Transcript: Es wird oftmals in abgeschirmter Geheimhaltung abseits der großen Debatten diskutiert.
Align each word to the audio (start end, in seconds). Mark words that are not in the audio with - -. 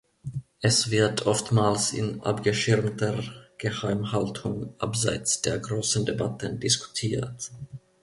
Es 0.61 0.89
wird 0.89 1.27
oftmals 1.27 1.93
in 1.93 2.21
abgeschirmter 2.21 3.19
Geheimhaltung 3.59 4.73
abseits 4.79 5.43
der 5.43 5.59
großen 5.59 6.07
Debatten 6.07 6.59
diskutiert. 6.59 7.51